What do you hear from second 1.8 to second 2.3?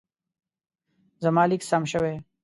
شوی.